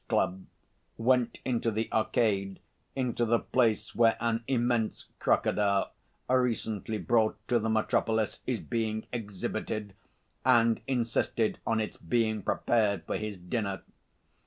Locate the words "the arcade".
1.69-2.59